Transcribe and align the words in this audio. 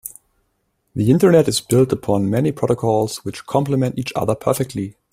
The 0.95 1.11
internet 1.11 1.47
is 1.47 1.61
built 1.61 1.91
upon 1.93 2.27
many 2.27 2.51
protocols 2.51 3.17
which 3.23 3.45
compliment 3.45 3.99
each 3.99 4.11
other 4.15 4.33
perfectly. 4.33 4.95